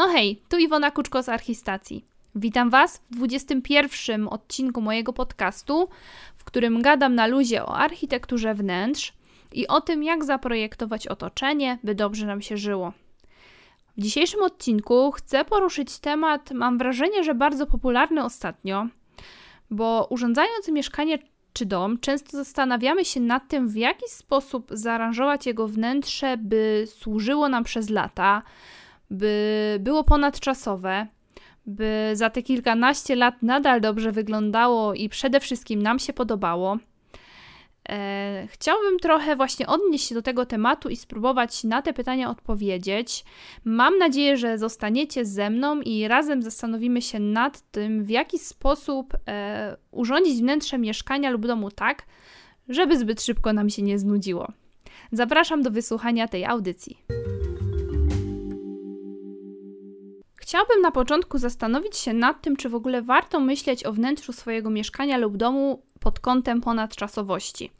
[0.00, 2.04] No hej, tu Iwona Kuczko z Archistacji.
[2.34, 5.88] Witam Was w 21 odcinku mojego podcastu,
[6.36, 9.12] w którym gadam na luzie o architekturze wnętrz
[9.52, 12.92] i o tym, jak zaprojektować otoczenie, by dobrze nam się żyło.
[13.96, 18.86] W dzisiejszym odcinku chcę poruszyć temat, mam wrażenie, że bardzo popularny ostatnio,
[19.70, 21.18] bo urządzając mieszkanie
[21.52, 27.48] czy dom, często zastanawiamy się nad tym, w jaki sposób zaaranżować jego wnętrze, by służyło
[27.48, 28.42] nam przez lata,
[29.10, 31.06] by było ponadczasowe,
[31.66, 36.78] by za te kilkanaście lat nadal dobrze wyglądało i przede wszystkim nam się podobało.
[37.88, 43.24] E, chciałabym trochę właśnie odnieść się do tego tematu i spróbować na te pytania odpowiedzieć.
[43.64, 49.14] Mam nadzieję, że zostaniecie ze mną i razem zastanowimy się nad tym, w jaki sposób
[49.28, 52.02] e, urządzić wnętrze mieszkania lub domu tak,
[52.68, 54.52] żeby zbyt szybko nam się nie znudziło.
[55.12, 56.98] Zapraszam do wysłuchania tej audycji.
[60.50, 64.70] Chciałabym na początku zastanowić się nad tym, czy w ogóle warto myśleć o wnętrzu swojego
[64.70, 67.70] mieszkania lub domu pod kątem ponadczasowości.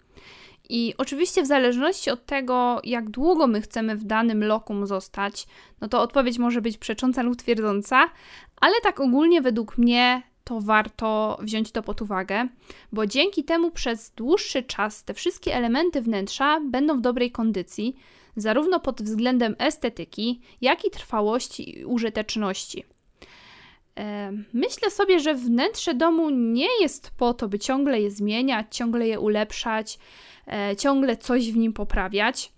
[0.69, 5.47] I oczywiście, w zależności od tego, jak długo my chcemy w danym lokum zostać,
[5.81, 8.11] no to odpowiedź może być przecząca lub twierdząca,
[8.61, 12.49] ale tak ogólnie według mnie to warto wziąć to pod uwagę,
[12.93, 17.97] bo dzięki temu przez dłuższy czas te wszystkie elementy wnętrza będą w dobrej kondycji,
[18.37, 22.85] zarówno pod względem estetyki, jak i trwałości i użyteczności.
[23.99, 29.09] E, myślę sobie, że wnętrze domu nie jest po to, by ciągle je zmieniać, ciągle
[29.09, 29.99] je ulepszać,
[30.47, 32.53] e, ciągle coś w nim poprawiać.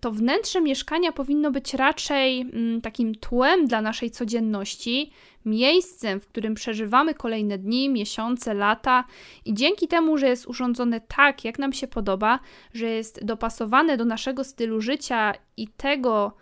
[0.00, 5.12] To wnętrze mieszkania powinno być raczej mm, takim tłem dla naszej codzienności,
[5.44, 9.04] miejscem, w którym przeżywamy kolejne dni, miesiące, lata
[9.44, 12.38] i dzięki temu, że jest urządzone tak, jak nam się podoba,
[12.74, 16.32] że jest dopasowane do naszego stylu życia i tego,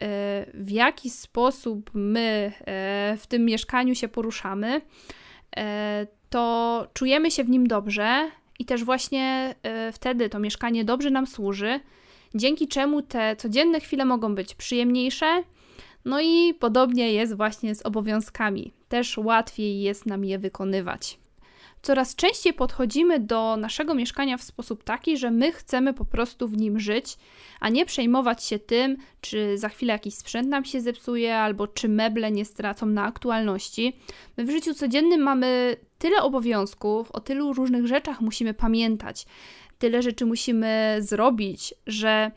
[0.00, 4.80] e, w jaki sposób my e, w tym mieszkaniu się poruszamy,
[5.56, 9.54] e, to czujemy się w nim dobrze i też właśnie
[9.92, 11.80] wtedy to mieszkanie dobrze nam służy,
[12.34, 15.42] dzięki czemu te codzienne chwile mogą być przyjemniejsze
[16.04, 18.72] no i podobnie jest właśnie z obowiązkami.
[18.88, 21.18] Też łatwiej jest nam je wykonywać.
[21.82, 26.56] Coraz częściej podchodzimy do naszego mieszkania w sposób taki, że my chcemy po prostu w
[26.56, 27.16] nim żyć,
[27.60, 31.88] a nie przejmować się tym, czy za chwilę jakiś sprzęt nam się zepsuje, albo czy
[31.88, 33.96] meble nie stracą na aktualności.
[34.36, 39.26] My w życiu codziennym mamy tyle obowiązków, o tylu różnych rzeczach musimy pamiętać,
[39.82, 42.30] tyle rzeczy musimy zrobić, że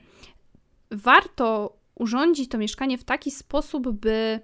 [0.91, 4.39] warto urządzić to mieszkanie w taki sposób, by,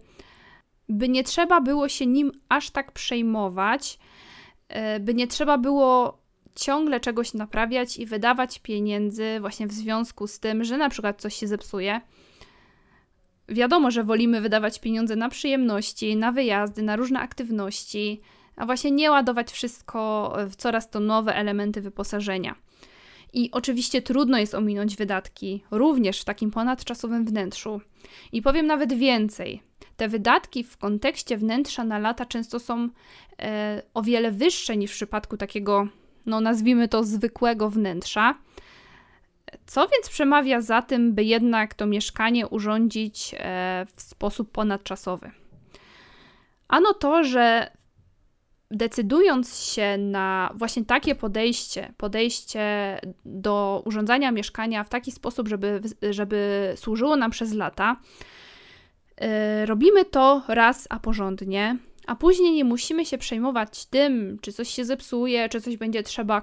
[0.89, 3.99] by nie trzeba było się nim aż tak przejmować,
[4.67, 6.17] e, by nie trzeba było
[6.55, 11.35] ciągle czegoś naprawiać i wydawać pieniędzy właśnie w związku z tym, że na przykład coś
[11.35, 12.01] się zepsuje.
[13.49, 18.21] Wiadomo, że wolimy wydawać pieniądze na przyjemności, na wyjazdy, na różne aktywności,
[18.55, 22.55] a właśnie nie ładować wszystko w coraz to nowe elementy wyposażenia.
[23.33, 27.81] I oczywiście trudno jest ominąć wydatki, również w takim ponadczasowym wnętrzu.
[28.31, 29.61] I powiem nawet więcej.
[29.97, 32.89] Te wydatki w kontekście wnętrza na lata często są
[33.39, 35.87] e, o wiele wyższe niż w przypadku takiego,
[36.25, 38.35] no nazwijmy to, zwykłego wnętrza.
[39.65, 45.31] Co więc przemawia za tym, by jednak to mieszkanie urządzić e, w sposób ponadczasowy?
[46.67, 47.71] Ano to, że
[48.71, 56.73] decydując się na właśnie takie podejście, podejście do urządzania mieszkania w taki sposób, żeby, żeby
[56.75, 57.95] służyło nam przez lata,
[59.21, 59.27] yy,
[59.65, 61.77] robimy to raz a porządnie,
[62.07, 66.41] a później nie musimy się przejmować tym, czy coś się zepsuje, czy coś będzie trzeba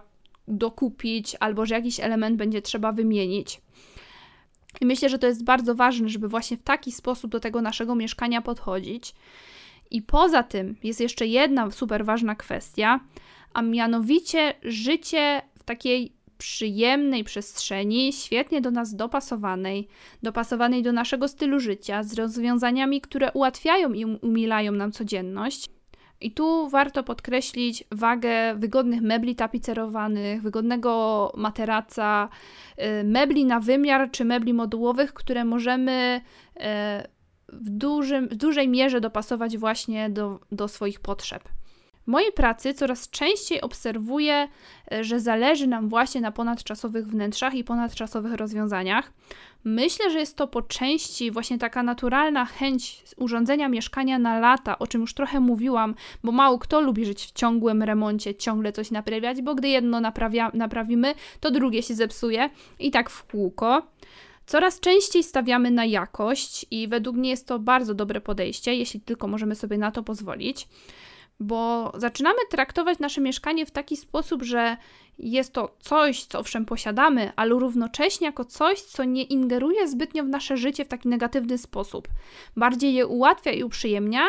[0.49, 3.61] dokupić, albo że jakiś element będzie trzeba wymienić.
[4.81, 7.94] I myślę, że to jest bardzo ważne, żeby właśnie w taki sposób do tego naszego
[7.94, 9.15] mieszkania podchodzić.
[9.91, 13.00] I poza tym jest jeszcze jedna super ważna kwestia,
[13.54, 19.88] a mianowicie życie w takiej przyjemnej przestrzeni, świetnie do nas dopasowanej,
[20.22, 25.69] dopasowanej do naszego stylu życia, z rozwiązaniami, które ułatwiają i umilają nam codzienność.
[26.20, 32.29] I tu warto podkreślić wagę wygodnych mebli tapicerowanych, wygodnego materaca,
[33.00, 36.20] y, mebli na wymiar czy mebli modułowych, które możemy
[36.56, 36.61] y,
[37.53, 41.49] w, dużym, w dużej mierze dopasować właśnie do, do swoich potrzeb.
[42.09, 44.49] W mojej pracy coraz częściej obserwuję,
[44.93, 49.12] e, że zależy nam właśnie na ponadczasowych wnętrzach i ponadczasowych rozwiązaniach.
[49.65, 54.87] Myślę, że jest to po części właśnie taka naturalna chęć urządzenia mieszkania na lata, o
[54.87, 55.94] czym już trochę mówiłam,
[56.25, 60.51] bo mało kto lubi żyć w ciągłym remoncie, ciągle coś naprawiać, bo gdy jedno naprawia,
[60.55, 63.83] naprawimy, to drugie się zepsuje i tak w kółko.
[64.49, 69.29] Coraz częściej stawiamy na jakość i według mnie jest to bardzo dobre podejście, jeśli tylko
[69.29, 70.69] możemy sobie na to pozwolić,
[71.41, 74.77] bo zaczynamy traktować nasze mieszkanie w taki sposób, że
[75.19, 80.29] jest to coś, co owszem posiadamy, ale równocześnie jako coś, co nie ingeruje zbytnio w
[80.29, 82.09] nasze życie w taki negatywny sposób.
[82.56, 84.23] Bardziej je ułatwia i uprzyjemnia,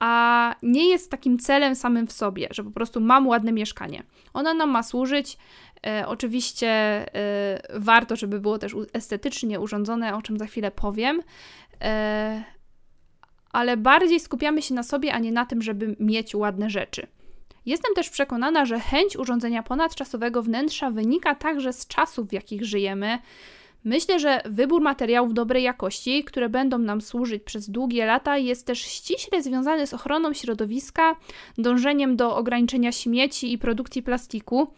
[0.00, 4.02] a nie jest takim celem samym w sobie, że po prostu mam ładne mieszkanie.
[4.34, 5.38] Ona nam ma służyć.
[5.86, 11.22] E, oczywiście e, warto, żeby było też estetycznie urządzone, o czym za chwilę powiem,
[11.80, 12.44] e,
[13.52, 17.06] ale bardziej skupiamy się na sobie, a nie na tym, żeby mieć ładne rzeczy.
[17.66, 23.18] Jestem też przekonana, że chęć urządzenia ponadczasowego wnętrza wynika także z czasów, w jakich żyjemy.
[23.84, 28.78] Myślę, że wybór materiałów dobrej jakości, które będą nam służyć przez długie lata, jest też
[28.80, 31.16] ściśle związany z ochroną środowiska,
[31.58, 34.72] dążeniem do ograniczenia śmieci i produkcji plastiku.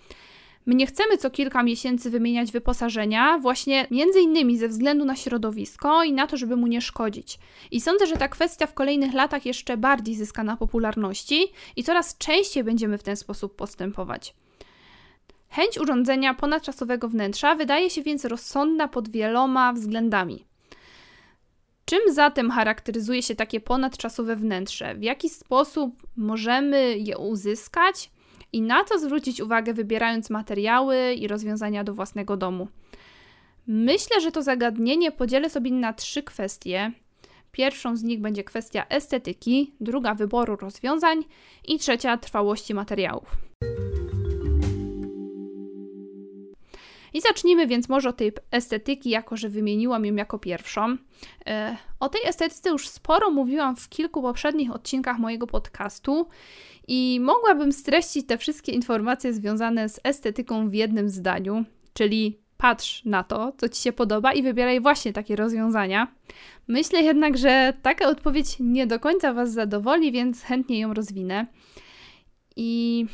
[0.67, 6.05] My nie chcemy co kilka miesięcy wymieniać wyposażenia, właśnie między innymi ze względu na środowisko
[6.05, 7.39] i na to, żeby mu nie szkodzić.
[7.71, 11.47] I sądzę, że ta kwestia w kolejnych latach jeszcze bardziej zyska na popularności
[11.77, 14.35] i coraz częściej będziemy w ten sposób postępować.
[15.49, 20.45] Chęć urządzenia ponadczasowego wnętrza wydaje się więc rozsądna pod wieloma względami.
[21.85, 24.95] Czym zatem charakteryzuje się takie ponadczasowe wnętrze?
[24.95, 28.11] W jaki sposób możemy je uzyskać?
[28.55, 32.69] I na co zwrócić uwagę, wybierając materiały i rozwiązania do własnego domu.
[33.67, 36.93] Myślę, że to zagadnienie podzielę sobie na trzy kwestie.
[37.53, 41.25] Pierwszą z nich będzie kwestia estetyki, druga wyboru rozwiązań
[41.69, 43.37] i trzecia trwałości materiałów.
[47.15, 50.97] I zacznijmy więc może od tej estetyki, jako że wymieniłam ją jako pierwszą.
[51.47, 56.29] E, o tej estetyce już sporo mówiłam w kilku poprzednich odcinkach mojego podcastu
[56.89, 63.25] i mogłabym streścić te wszystkie informacje związane z estetyką w jednym zdaniu, czyli patrz na
[63.25, 66.09] to, co ci się podoba i wybieraj właśnie takie rozwiązania.
[66.69, 71.47] Myślę jednak, że taka odpowiedź nie do końca Was zadowoli, więc chętnie ją rozwinę.
[72.57, 73.07] I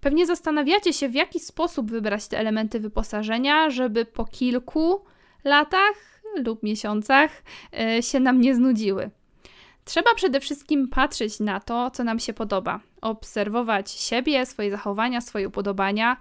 [0.00, 5.04] pewnie zastanawiacie się, w jaki sposób wybrać te elementy wyposażenia, żeby po kilku
[5.44, 7.30] latach lub miesiącach
[7.80, 9.10] e, się nam nie znudziły.
[9.84, 15.48] Trzeba przede wszystkim patrzeć na to, co nam się podoba, obserwować siebie, swoje zachowania, swoje
[15.48, 16.16] upodobania.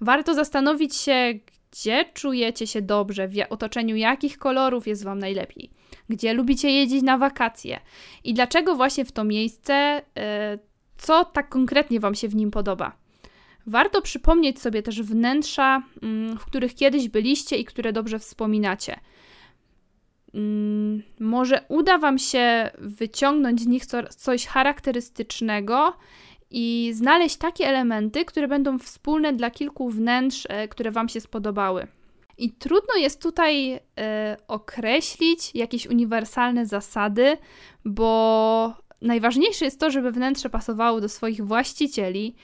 [0.00, 1.34] Warto zastanowić się,
[1.70, 5.70] gdzie czujecie się dobrze, w otoczeniu jakich kolorów jest Wam najlepiej,
[6.08, 7.80] gdzie lubicie jeździć na wakacje
[8.24, 10.58] i dlaczego właśnie w to miejsce, e,
[10.98, 13.03] co tak konkretnie Wam się w nim podoba.
[13.66, 19.00] Warto przypomnieć sobie też wnętrza, mm, w których kiedyś byliście i które dobrze wspominacie.
[20.34, 25.92] Mm, może uda Wam się wyciągnąć z nich coś charakterystycznego
[26.50, 31.86] i znaleźć takie elementy, które będą wspólne dla kilku wnętrz, e, które Wam się spodobały.
[32.38, 37.36] I trudno jest tutaj e, określić jakieś uniwersalne zasady,
[37.84, 42.34] bo najważniejsze jest to, żeby wnętrze pasowało do swoich właścicieli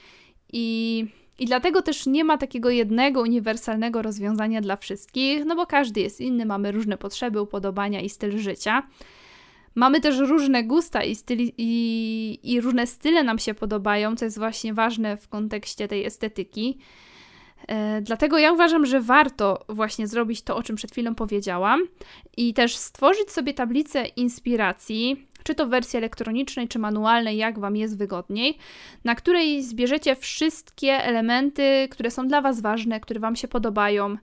[0.51, 1.05] i
[1.41, 6.21] i dlatego też nie ma takiego jednego uniwersalnego rozwiązania dla wszystkich, no bo każdy jest
[6.21, 8.83] inny, mamy różne potrzeby, upodobania i styl życia.
[9.75, 14.37] Mamy też różne gusta i, styli, i, i różne style nam się podobają, co jest
[14.37, 16.77] właśnie ważne w kontekście tej estetyki.
[17.67, 21.81] E, dlatego ja uważam, że warto właśnie zrobić to, o czym przed chwilą powiedziałam,
[22.37, 27.75] i też stworzyć sobie tablicę inspiracji, czy to w wersji elektronicznej, czy manualnej, jak Wam
[27.75, 28.57] jest wygodniej,
[29.03, 34.17] na której zbierzecie wszystkie elementy, które są dla Was ważne, które Wam się podobają.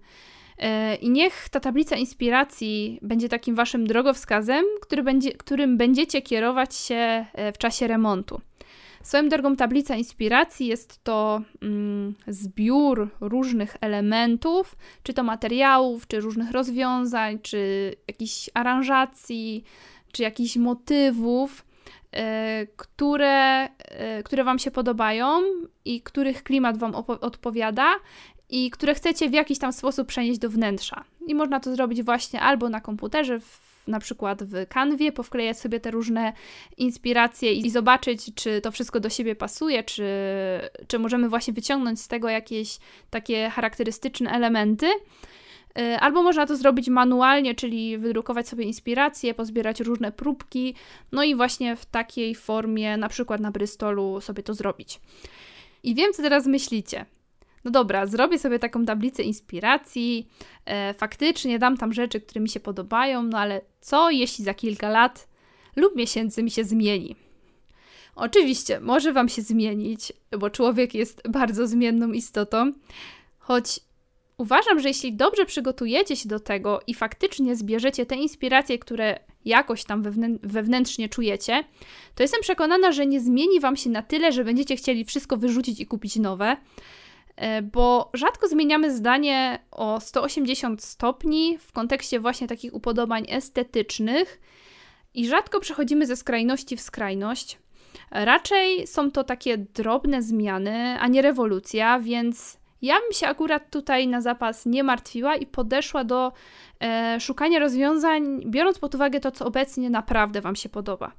[0.59, 6.75] E, I niech ta tablica inspiracji będzie takim Waszym drogowskazem, który będzie, którym będziecie kierować
[6.77, 8.41] się e, w czasie remontu.
[9.03, 16.51] Swoją drogą tablica inspiracji jest to mm, zbiór różnych elementów, czy to materiałów, czy różnych
[16.51, 19.65] rozwiązań, czy jakichś aranżacji,
[20.13, 21.65] czy jakichś motywów,
[22.13, 25.41] e, które, e, które Wam się podobają
[25.85, 27.95] i których klimat Wam odpowiada
[28.51, 31.05] i które chcecie w jakiś tam sposób przenieść do wnętrza.
[31.27, 35.81] I można to zrobić właśnie albo na komputerze, w, na przykład w kanwie, powklejać sobie
[35.81, 36.33] te różne
[36.77, 40.05] inspiracje i zobaczyć, czy to wszystko do siebie pasuje, czy,
[40.87, 42.79] czy możemy właśnie wyciągnąć z tego jakieś
[43.11, 44.87] takie charakterystyczne elementy.
[45.79, 50.75] Y, albo można to zrobić manualnie, czyli wydrukować sobie inspiracje, pozbierać różne próbki,
[51.13, 55.01] no i właśnie w takiej formie, na przykład na Bristolu, sobie to zrobić.
[55.83, 57.07] I wiem, co teraz myślicie.
[57.65, 60.29] No dobra, zrobię sobie taką tablicę inspiracji,
[60.65, 64.89] e, faktycznie dam tam rzeczy, które mi się podobają, no ale co jeśli za kilka
[64.89, 65.29] lat
[65.77, 67.17] lub miesięcy mi się zmieni?
[68.15, 72.73] Oczywiście, może Wam się zmienić, bo człowiek jest bardzo zmienną istotą,
[73.39, 73.81] choć
[74.39, 79.85] Uważam, że jeśli dobrze przygotujecie się do tego i faktycznie zbierzecie te inspiracje, które jakoś
[79.85, 80.03] tam
[80.43, 81.65] wewnętrznie czujecie,
[82.15, 85.81] to jestem przekonana, że nie zmieni Wam się na tyle, że będziecie chcieli wszystko wyrzucić
[85.81, 86.57] i kupić nowe,
[87.37, 94.41] e, bo rzadko zmieniamy zdanie o 180 stopni w kontekście właśnie takich upodobań estetycznych
[95.15, 97.59] i rzadko przechodzimy ze skrajności w skrajność.
[98.11, 104.09] Raczej są to takie drobne zmiany, a nie rewolucja, więc ja bym się akurat tutaj
[104.09, 106.33] na zapas nie martwiła i podeszła do
[106.81, 111.13] e, szukania rozwiązań, biorąc pod uwagę to, co obecnie naprawdę Wam się podoba.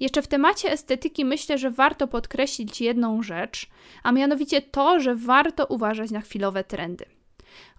[0.00, 3.66] Jeszcze w temacie estetyki myślę, że warto podkreślić jedną rzecz,
[4.02, 7.04] a mianowicie to, że warto uważać na chwilowe trendy.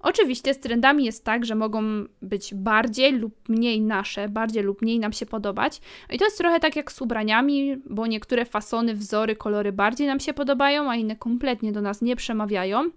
[0.04, 1.82] Oczywiście z trendami jest tak, że mogą
[2.22, 5.82] być bardziej lub mniej nasze, bardziej lub mniej nam się podobać.
[6.10, 10.20] I to jest trochę tak jak z ubraniami, bo niektóre fasony, wzory, kolory bardziej nam
[10.20, 12.90] się podobają, a inne kompletnie do nas nie przemawiają.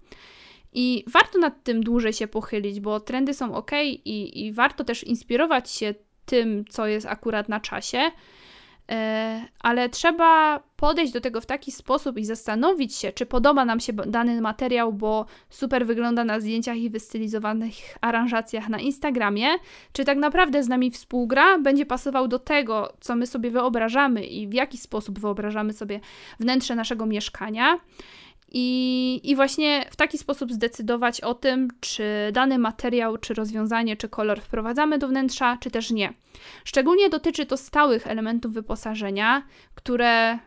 [0.73, 5.03] I warto nad tym dłużej się pochylić, bo trendy są ok i, i warto też
[5.03, 5.93] inspirować się
[6.25, 8.11] tym, co jest akurat na czasie.
[8.91, 13.79] E, ale trzeba podejść do tego w taki sposób i zastanowić się, czy podoba nam
[13.79, 19.47] się dany materiał, bo super wygląda na zdjęciach i wystylizowanych aranżacjach na Instagramie,
[19.93, 24.47] czy tak naprawdę z nami współgra, będzie pasował do tego, co my sobie wyobrażamy i
[24.47, 25.99] w jaki sposób wyobrażamy sobie
[26.39, 27.79] wnętrze naszego mieszkania.
[28.57, 34.09] I, I właśnie w taki sposób zdecydować o tym, czy dany materiał, czy rozwiązanie, czy
[34.09, 36.13] kolor wprowadzamy do wnętrza, czy też nie.
[36.63, 39.43] Szczególnie dotyczy to stałych elementów wyposażenia,
[39.75, 40.39] które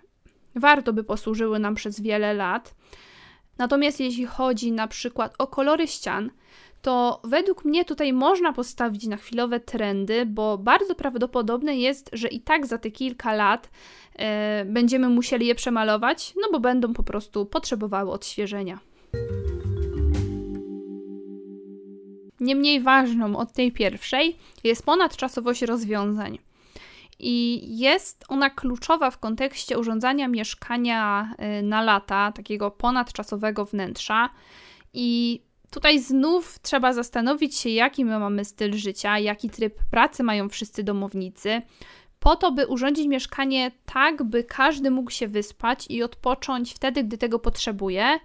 [0.55, 2.75] warto by posłużyły nam przez wiele lat.
[3.59, 6.31] Natomiast jeśli chodzi na przykład o kolory ścian,
[6.89, 12.41] to według mnie tutaj można postawić na chwilowe trendy, bo bardzo prawdopodobne jest, że i
[12.41, 13.71] tak za te kilka lat
[14.15, 18.79] e, będziemy musieli je przemalować, no bo będą po prostu potrzebowały odświeżenia.
[22.41, 26.39] Niemniej ważną od tej pierwszej jest ponadczasowość rozwiązań.
[27.19, 34.31] I jest ona kluczowa w kontekście urządzania mieszkania e, na lata, takiego ponadczasowego wnętrza.
[34.95, 35.41] I
[35.71, 40.83] Tutaj znów trzeba zastanowić się, jaki my mamy styl życia, jaki tryb pracy mają wszyscy
[40.83, 41.63] domownicy,
[42.21, 47.19] po to, by urządzić mieszkanie tak, by każdy mógł się wyspać i odpocząć wtedy, gdy
[47.19, 48.19] tego potrzebuje.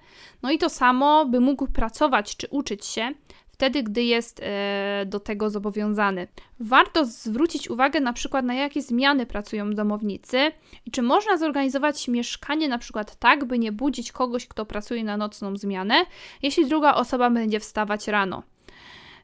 [0.43, 3.11] No i to samo, by mógł pracować czy uczyć się
[3.53, 6.27] wtedy, gdy jest e, do tego zobowiązany.
[6.59, 10.51] Warto zwrócić uwagę na przykład na jakie zmiany pracują domownicy
[10.85, 15.17] i czy można zorganizować mieszkanie na przykład tak, by nie budzić kogoś, kto pracuje na
[15.17, 16.05] nocną zmianę,
[16.41, 18.43] jeśli druga osoba będzie wstawać rano.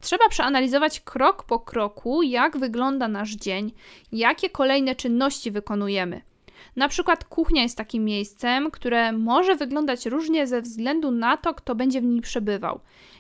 [0.02, 3.72] Trzeba przeanalizować krok po kroku, jak wygląda nasz dzień,
[4.12, 6.22] jakie kolejne czynności wykonujemy.
[6.76, 11.76] Na przykład kuchnia jest takim miejscem, które może wyglądać różnie ze względu na to, kto
[11.76, 12.80] będzie w nim przebywał.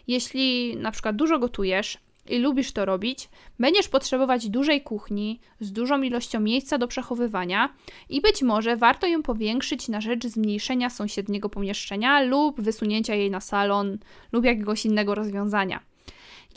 [0.09, 1.97] Jeśli na przykład dużo gotujesz
[2.29, 7.73] i lubisz to robić, będziesz potrzebować dużej kuchni z dużą ilością miejsca do przechowywania
[8.09, 13.41] i być może warto ją powiększyć na rzecz zmniejszenia sąsiedniego pomieszczenia lub wysunięcia jej na
[13.41, 13.97] salon
[14.31, 15.79] lub jakiegoś innego rozwiązania.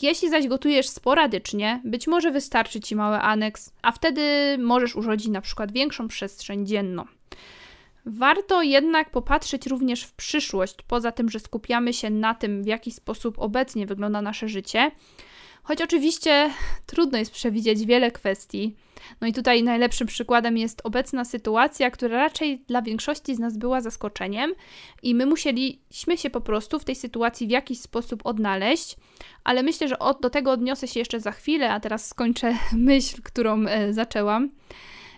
[0.02, 4.22] Jeśli zaś gotujesz sporadycznie, być może wystarczy Ci mały aneks, a wtedy
[4.58, 7.04] możesz urządzić na przykład większą przestrzeń dzienną.
[8.06, 12.90] Warto jednak popatrzeć również w przyszłość, poza tym, że skupiamy się na tym, w jaki
[12.90, 14.90] sposób obecnie wygląda nasze życie.
[15.62, 16.50] Choć oczywiście
[16.86, 18.76] trudno jest przewidzieć wiele kwestii.
[19.20, 23.80] No i tutaj najlepszym przykładem jest obecna sytuacja, która raczej dla większości z nas była
[23.80, 24.54] zaskoczeniem,
[25.02, 28.96] i my musieliśmy się po prostu w tej sytuacji w jakiś sposób odnaleźć,
[29.44, 33.22] ale myślę, że od, do tego odniosę się jeszcze za chwilę, a teraz skończę myśl,
[33.22, 34.50] którą e, zaczęłam.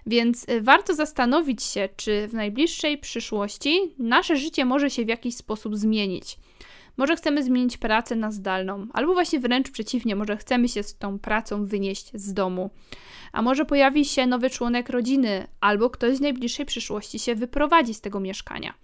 [0.06, 5.36] Więc y, warto zastanowić się, czy w najbliższej przyszłości nasze życie może się w jakiś
[5.36, 6.38] sposób zmienić.
[6.96, 11.18] Może chcemy zmienić pracę na zdalną, albo właśnie wręcz przeciwnie, może chcemy się z tą
[11.18, 12.70] pracą wynieść z domu.
[13.32, 18.00] A może pojawi się nowy członek rodziny, albo ktoś w najbliższej przyszłości się wyprowadzi z
[18.00, 18.74] tego mieszkania.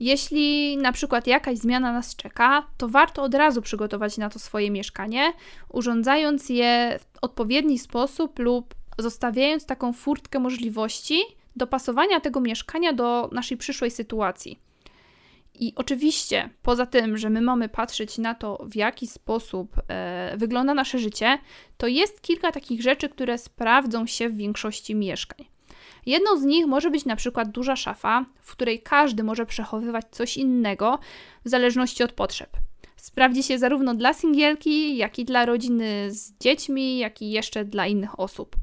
[0.00, 4.70] Jeśli na przykład jakaś zmiana nas czeka, to warto od razu przygotować na to swoje
[4.70, 5.32] mieszkanie,
[5.68, 11.20] urządzając je w odpowiedni sposób lub zostawiając taką furtkę możliwości
[11.56, 14.58] dopasowania tego mieszkania do naszej przyszłej sytuacji.
[15.54, 20.74] I oczywiście, poza tym, że my mamy patrzeć na to, w jaki sposób e, wygląda
[20.74, 21.38] nasze życie,
[21.76, 25.46] to jest kilka takich rzeczy, które sprawdzą się w większości mieszkań.
[26.06, 30.36] Jedną z nich może być na przykład duża szafa, w której każdy może przechowywać coś
[30.36, 30.98] innego
[31.44, 32.50] w zależności od potrzeb.
[33.08, 37.86] Sprawdzi się zarówno dla singielki, jak i dla rodziny z dziećmi, jak i jeszcze dla
[37.86, 38.56] innych osób.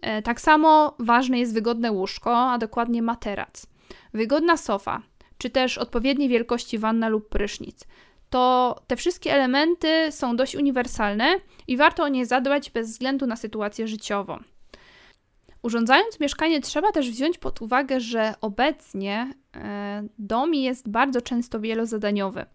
[0.00, 3.66] E, tak samo ważne jest wygodne łóżko, a dokładnie materac.
[4.14, 5.02] Wygodna sofa,
[5.38, 7.84] czy też odpowiedniej wielkości wanna lub prysznic.
[8.30, 11.36] to te wszystkie elementy są dość uniwersalne
[11.68, 14.38] i warto o nie zadbać bez względu na sytuację życiową.
[15.62, 22.46] Urządzając mieszkanie, trzeba też wziąć pod uwagę, że obecnie e, dom jest bardzo często wielozadaniowy.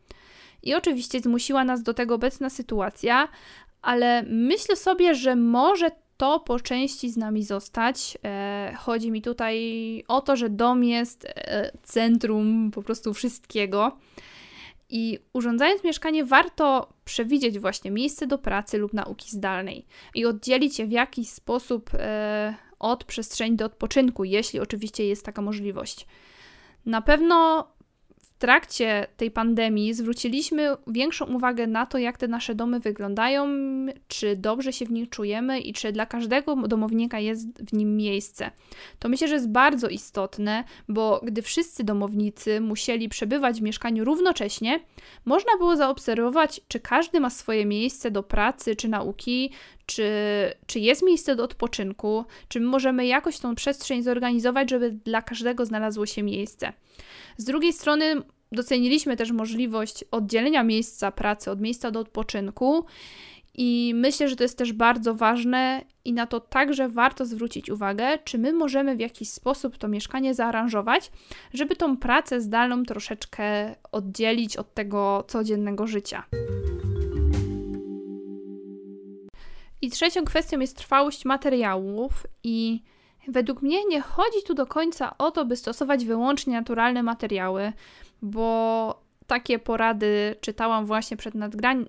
[0.66, 3.28] I oczywiście zmusiła nas do tego obecna sytuacja,
[3.82, 8.18] ale myślę sobie, że może to po części z nami zostać.
[8.24, 13.98] E, chodzi mi tutaj o to, że dom jest e, centrum po prostu wszystkiego.
[14.90, 20.88] I urządzając mieszkanie, warto przewidzieć właśnie miejsce do pracy lub nauki zdalnej i oddzielić je
[20.88, 26.08] w jakiś sposób e, od przestrzeni do odpoczynku, jeśli oczywiście jest taka możliwość.
[26.86, 27.68] Na pewno
[28.40, 33.48] trakcie tej pandemii zwróciliśmy większą uwagę na to, jak te nasze domy wyglądają,
[34.08, 38.52] czy dobrze się w nich czujemy i czy dla każdego domownika jest w nim miejsce.
[39.00, 44.80] To myślę, że jest bardzo istotne, bo gdy wszyscy domownicy musieli przebywać w mieszkaniu równocześnie,
[45.26, 49.52] można było zaobserwować, czy każdy ma swoje miejsce do pracy czy nauki,
[49.86, 50.12] czy,
[50.66, 56.06] czy jest miejsce do odpoczynku, czy możemy jakoś tą przestrzeń zorganizować, żeby dla każdego znalazło
[56.06, 56.74] się miejsce.
[57.38, 62.86] Z drugiej strony doceniliśmy też możliwość oddzielenia miejsca pracy od miejsca do odpoczynku.
[63.58, 68.18] I myślę, że to jest też bardzo ważne i na to także warto zwrócić uwagę,
[68.24, 71.12] czy my możemy w jakiś sposób to mieszkanie zaaranżować,
[71.54, 76.26] żeby tą pracę zdalną troszeczkę oddzielić od tego codziennego życia.
[79.82, 82.82] I trzecią kwestią jest trwałość materiałów i
[83.28, 87.74] według mnie nie chodzi tu do końca o to, by stosować wyłącznie naturalne materiały,
[88.22, 91.34] bo takie porady czytałam właśnie przed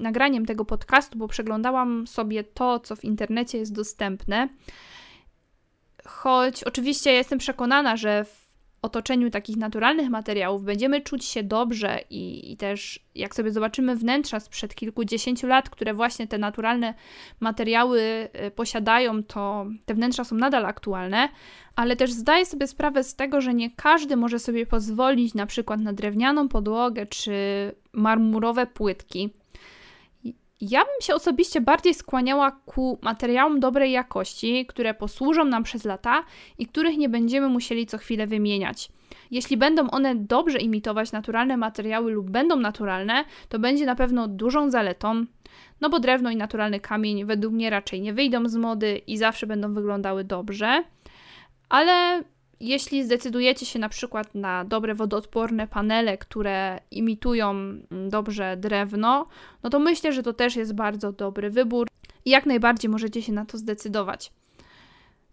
[0.01, 4.49] nagraniem tego podcastu, bo przeglądałam sobie to, co w internecie jest dostępne.
[6.07, 8.46] Choć oczywiście jestem przekonana, że w
[8.87, 14.41] otoczeniu takich naturalnych materiałów będziemy czuć się dobrze i, i, też jak sobie zobaczymy wnętrza
[14.41, 16.95] sprzed kilkudziesięciu lat, które właśnie te naturalne
[17.41, 21.29] materiały y, posiadają, to te wnętrza są nadal aktualne,
[21.77, 25.81] ale też zdaję sobie sprawę z tego, że nie każdy może sobie pozwolić na przykład
[25.81, 27.33] na drewnianą podłogę czy
[27.93, 29.31] marmurowe płytki.
[30.61, 36.25] Ja bym się osobiście bardziej skłaniała ku materiałom dobrej jakości, które posłużą nam przez lata
[36.59, 38.89] i których nie będziemy musieli co chwilę wymieniać.
[39.31, 44.71] Jeśli będą one dobrze imitować naturalne materiały lub będą naturalne, to będzie na pewno dużą
[44.71, 45.25] zaletą,
[45.81, 49.47] no bo drewno i naturalny kamień według mnie raczej nie wyjdą z mody i zawsze
[49.47, 50.85] będą wyglądały dobrze.
[51.69, 52.25] Ale
[52.61, 59.27] jeśli zdecydujecie się na przykład na dobre wodoodporne panele, które imitują mm, dobrze drewno,
[59.63, 61.89] no to myślę, że to też jest bardzo dobry wybór
[62.25, 64.33] i jak najbardziej możecie się na to zdecydować.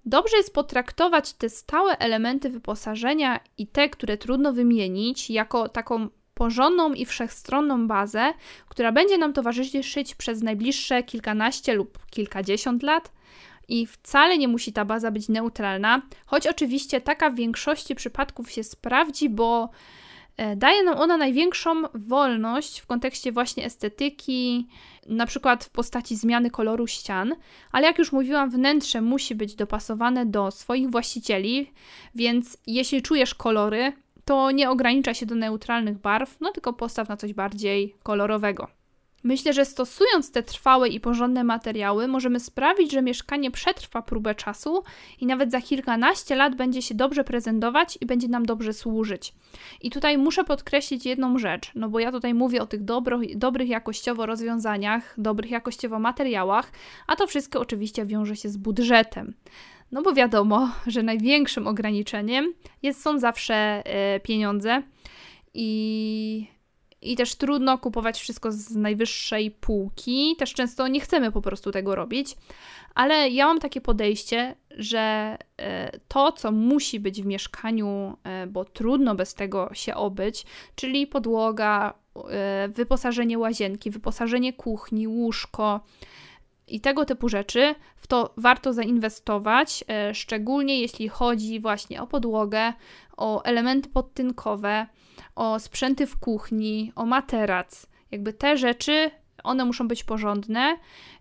[0.06, 6.94] Dobrze jest potraktować te stałe elementy wyposażenia i te, które trudno wymienić, jako taką porządną
[6.94, 8.34] i wszechstronną bazę,
[8.70, 13.12] która będzie nam towarzyszyć przez najbliższe kilkanaście lub kilkadziesiąt lat
[13.68, 18.64] i wcale nie musi ta baza być neutralna, choć oczywiście taka w większości przypadków się
[18.64, 19.70] sprawdzi, bo
[20.38, 24.68] e, daje nam ona największą wolność w kontekście właśnie estetyki,
[25.10, 27.36] na przykład w postaci zmiany koloru ścian,
[27.72, 31.72] ale jak już mówiłam, wnętrze musi być dopasowane do swoich właścicieli,
[32.16, 33.94] więc jeśli czujesz kolory,
[34.26, 38.83] to nie ogranicza się do neutralnych barw, no tylko postaw na coś bardziej kolorowego.
[39.24, 44.84] Myślę, że stosując te trwałe i porządne materiały, możemy sprawić, że mieszkanie przetrwa próbę czasu
[45.20, 49.34] i nawet za kilkanaście lat będzie się dobrze prezentować i będzie nam dobrze służyć.
[49.82, 53.70] I tutaj muszę podkreślić jedną rzecz, no bo ja tutaj mówię o tych dobro, dobrych
[53.70, 56.72] jakościowo rozwiązaniach, dobrych jakościowo materiałach,
[57.08, 59.34] a to wszystko oczywiście wiąże się z budżetem.
[59.92, 64.84] No bo wiadomo, że największym ograniczeniem jest, są zawsze e, pieniądze
[65.54, 66.48] i
[67.04, 70.36] i też trudno kupować wszystko z najwyższej półki.
[70.40, 72.36] Też często nie chcemy po prostu tego robić.
[72.96, 78.66] Ale ja mam takie podejście, że e, to, co musi być w mieszkaniu, e, bo
[78.66, 81.94] trudno bez tego się obyć, czyli podłoga,
[82.30, 85.80] e, wyposażenie łazienki, wyposażenie kuchni, łóżko
[86.68, 92.74] i tego typu rzeczy, w to warto zainwestować, szczególnie jeśli chodzi właśnie o podłogę,
[93.18, 94.88] o elementy podtynkowe
[95.36, 97.88] o sprzęty w kuchni, o materac.
[98.12, 99.12] Jakby te rzeczy,
[99.44, 100.78] one muszą być porządne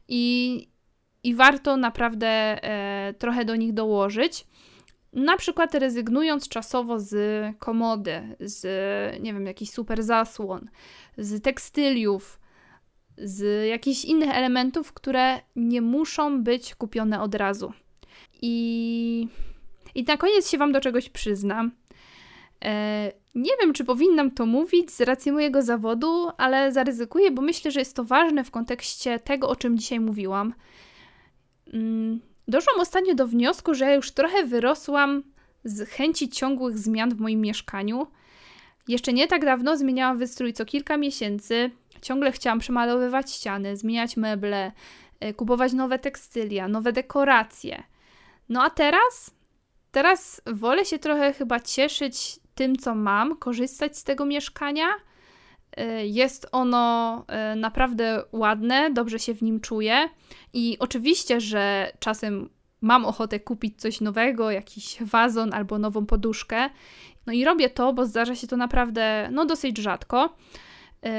[0.08, 0.68] i,
[1.22, 4.46] i warto naprawdę e, trochę do nich dołożyć.
[5.12, 7.16] Na przykład rezygnując czasowo z
[7.58, 8.62] komody, z
[9.22, 10.70] nie wiem, jakichś super zasłon,
[11.18, 12.40] z tekstyliów,
[13.18, 17.72] z jakichś innych elementów, które nie muszą być kupione od razu.
[18.42, 19.28] I,
[19.94, 21.72] i na koniec się Wam do czegoś przyznam.
[22.64, 27.70] E, nie wiem, czy powinnam to mówić z racji mojego zawodu, ale zaryzykuję, bo myślę,
[27.70, 30.54] że jest to ważne w kontekście tego, o czym dzisiaj mówiłam.
[31.72, 35.22] Mm, doszłam ostatnio do wniosku, że już trochę wyrosłam
[35.64, 38.06] z chęci ciągłych zmian w moim mieszkaniu.
[38.88, 41.70] Jeszcze nie tak dawno zmieniałam wystrój co kilka miesięcy.
[42.02, 44.72] Ciągle chciałam przemalowywać ściany, zmieniać meble,
[45.20, 47.82] e, kupować nowe tekstylia, nowe dekoracje.
[48.48, 49.30] No a teraz?
[49.92, 54.86] Teraz wolę się trochę chyba cieszyć tym, co mam, korzystać z tego mieszkania.
[55.76, 60.08] E, jest ono e, naprawdę ładne, dobrze się w nim czuję
[60.52, 62.48] i oczywiście, że czasem
[62.80, 66.70] mam ochotę kupić coś nowego, jakiś wazon albo nową poduszkę.
[67.26, 70.36] No i robię to, bo zdarza się to naprawdę no, dosyć rzadko.
[71.02, 71.10] Yy,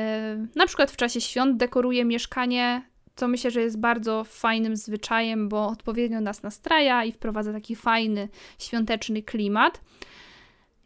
[0.55, 2.81] na przykład w czasie świąt dekoruję mieszkanie,
[3.15, 8.29] co myślę, że jest bardzo fajnym zwyczajem, bo odpowiednio nas nastraja i wprowadza taki fajny,
[8.59, 9.81] świąteczny klimat.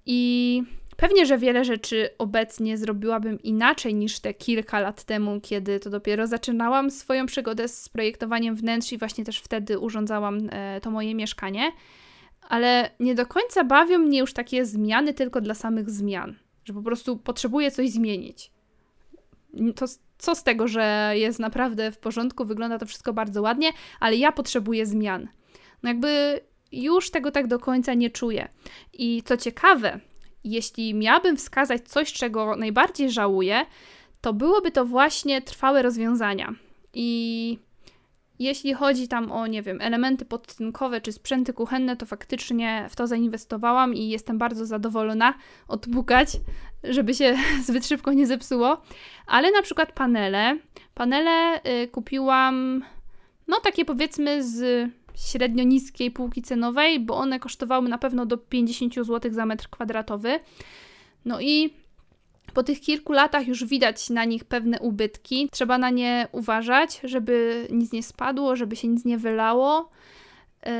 [0.07, 0.63] I
[0.97, 6.27] Pewnie, że wiele rzeczy obecnie zrobiłabym inaczej niż te kilka lat temu, kiedy to dopiero
[6.27, 11.71] zaczynałam swoją przygodę z projektowaniem wnętrz i właśnie też wtedy urządzałam e, to moje mieszkanie.
[12.49, 16.81] Ale nie do końca bawią mnie już takie zmiany tylko dla samych zmian, że po
[16.81, 18.51] prostu potrzebuję coś zmienić.
[19.75, 19.85] To
[20.17, 24.31] co z tego, że jest naprawdę w porządku, wygląda to wszystko bardzo ładnie, ale ja
[24.31, 25.27] potrzebuję zmian.
[25.83, 26.39] No jakby
[26.71, 28.47] już tego tak do końca nie czuję.
[28.93, 29.99] I co ciekawe,
[30.43, 33.65] jeśli miałabym wskazać coś, czego najbardziej żałuję,
[34.21, 36.53] to byłoby to właśnie trwałe rozwiązania.
[36.93, 37.59] I
[38.39, 43.07] jeśli chodzi tam o, nie wiem, elementy podtynkowe czy sprzęty kuchenne, to faktycznie w to
[43.07, 45.33] zainwestowałam i jestem bardzo zadowolona
[45.67, 46.29] odbukać,
[46.83, 48.81] żeby się zbyt szybko nie zepsuło.
[49.27, 50.57] Ale na przykład panele.
[50.93, 52.85] Panele y, kupiłam,
[53.47, 58.95] no takie powiedzmy z średnio niskiej półki cenowej, bo one kosztowały na pewno do 50
[58.95, 60.39] zł za metr kwadratowy.
[61.25, 61.73] No i
[62.53, 65.49] po tych kilku latach już widać na nich pewne ubytki.
[65.51, 69.89] Trzeba na nie uważać, żeby nic nie spadło, żeby się nic nie wylało.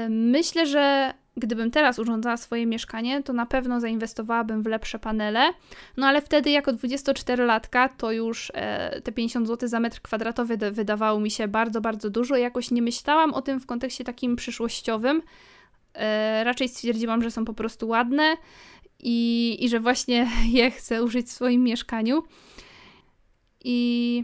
[0.10, 5.54] Myślę, że gdybym teraz urządzała swoje mieszkanie, to na pewno zainwestowałabym w lepsze panele.
[5.98, 11.20] No ale wtedy, jako 24-latka, to już e, te 50 zł za metr kwadratowy wydawało
[11.20, 12.36] mi się bardzo, bardzo dużo.
[12.36, 15.22] Jakoś nie myślałam o tym w kontekście takim przyszłościowym.
[15.94, 18.38] E, raczej stwierdziłam, że są po prostu ładne
[19.00, 20.28] i, i że właśnie
[20.60, 22.24] je chcę użyć w swoim mieszkaniu.
[23.64, 24.24] I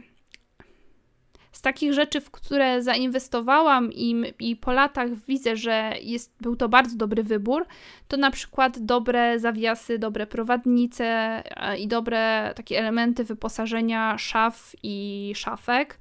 [1.64, 6.98] takich rzeczy, w które zainwestowałam i, i po latach widzę, że jest, był to bardzo
[6.98, 7.66] dobry wybór,
[8.08, 15.32] to na przykład dobre zawiasy, dobre prowadnice e, i dobre takie elementy wyposażenia szaf i
[15.36, 16.00] szafek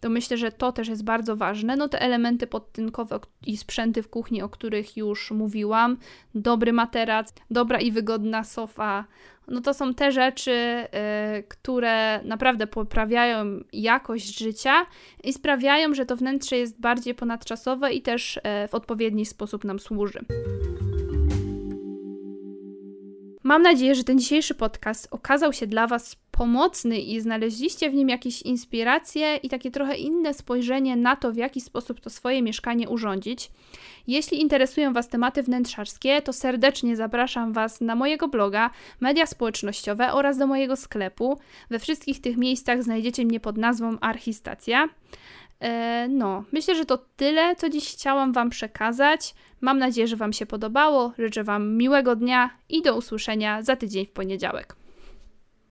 [0.00, 1.76] to myślę, że to też jest bardzo ważne.
[1.76, 5.96] No te elementy podtynkowe i sprzęty w kuchni, o których już mówiłam,
[6.34, 9.04] dobry materac, dobra i wygodna sofa,
[9.48, 14.86] no to są te rzeczy, y, które naprawdę poprawiają jakość życia
[15.24, 19.78] i sprawiają, że to wnętrze jest bardziej ponadczasowe i też y, w odpowiedni sposób nam
[19.78, 20.20] służy.
[23.42, 28.08] Mam nadzieję, że ten dzisiejszy podcast okazał się dla Was pomocny i znaleźliście w nim
[28.08, 32.88] jakieś inspiracje i takie trochę inne spojrzenie na to, w jaki sposób to swoje mieszkanie
[32.88, 33.50] urządzić.
[34.06, 38.70] Jeśli interesują Was tematy wnętrzarskie, to serdecznie zapraszam Was na mojego bloga,
[39.00, 41.38] media społecznościowe oraz do mojego sklepu.
[41.70, 44.88] We wszystkich tych miejscach znajdziecie mnie pod nazwą Archistacja.
[45.60, 49.34] E, no, myślę, że to tyle, co dziś chciałam Wam przekazać.
[49.60, 51.12] Mam nadzieję, że Wam się podobało.
[51.18, 54.85] Życzę Wam miłego dnia i do usłyszenia za tydzień w poniedziałek.